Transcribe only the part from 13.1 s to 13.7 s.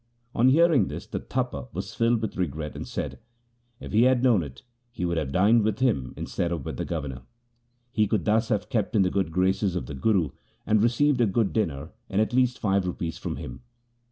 from him.